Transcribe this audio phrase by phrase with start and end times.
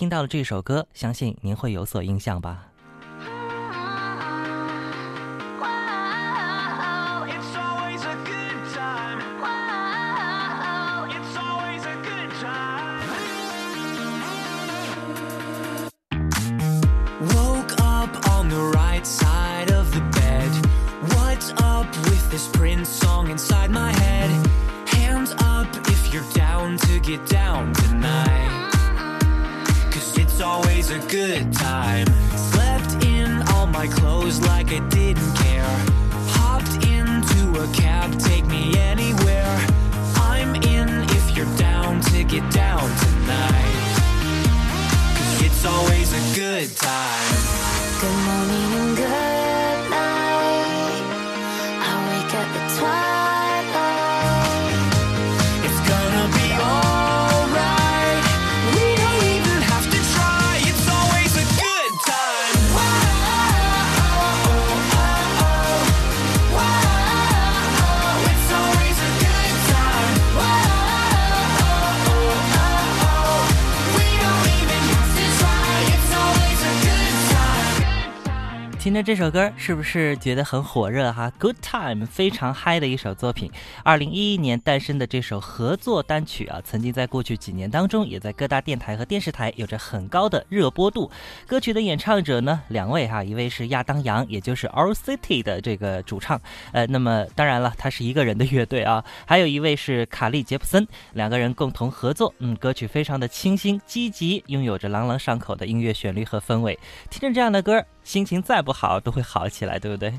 [0.00, 2.68] 听到了这首歌，相信您会有所印象吧。
[31.10, 32.06] Good time.
[32.36, 35.76] Slept in all my clothes like I didn't care.
[36.38, 39.58] Hopped into a cab, take me anywhere.
[40.16, 43.96] I'm in if you're down to get down tonight.
[45.44, 47.34] It's always a good time.
[48.00, 51.00] Good morning and good night.
[51.82, 53.09] I wake up at twilight.
[78.80, 83.52] 听着这首歌，是不是觉得很火热哈？Good time，非常嗨的一首作品。
[83.84, 91.10] 二零一一年诞生的这首合作单曲啊，曾经在过去几年当中，也在各大电台和电视台有着很高的热播度。
[91.46, 96.40] 歌曲的演唱者呢，两位哈，一位是亚当杨，也就是 Our City 的这个主唱，
[96.72, 99.04] 呃，那么当然了，他是一个人的乐队啊。
[99.26, 106.78] 还有一位是卡利杰普森，两个人共同合作，嗯，歌曲非常的清新积极，拥有着朗朗上口的音乐旋律和氛围。
[107.10, 107.84] 听着这样的歌。
[108.02, 110.12] 心情再不不好，都会好起来，对不对？